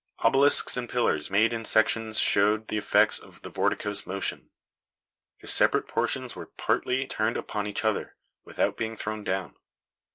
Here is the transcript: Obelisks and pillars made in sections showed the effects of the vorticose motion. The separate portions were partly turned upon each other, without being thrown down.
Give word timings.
Obelisks 0.23 0.77
and 0.77 0.89
pillars 0.89 1.29
made 1.29 1.53
in 1.53 1.63
sections 1.63 2.17
showed 2.19 2.69
the 2.69 2.77
effects 2.79 3.19
of 3.19 3.43
the 3.43 3.51
vorticose 3.51 4.07
motion. 4.07 4.49
The 5.41 5.47
separate 5.47 5.87
portions 5.87 6.35
were 6.35 6.47
partly 6.47 7.05
turned 7.05 7.37
upon 7.37 7.67
each 7.67 7.85
other, 7.85 8.15
without 8.43 8.77
being 8.77 8.97
thrown 8.97 9.23
down. 9.23 9.57